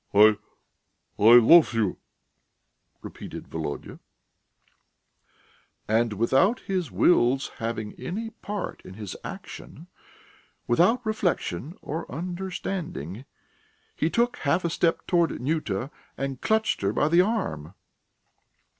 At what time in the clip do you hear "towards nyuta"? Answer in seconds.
15.05-15.91